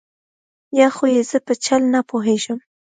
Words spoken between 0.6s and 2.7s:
یا خو یې زه په چل نه پوهېږم.